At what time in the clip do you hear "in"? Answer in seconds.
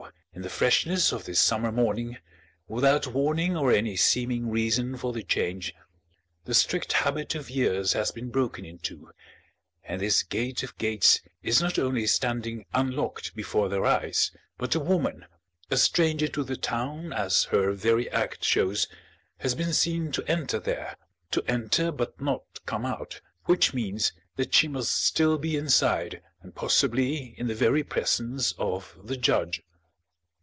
0.33-0.41, 27.37-27.47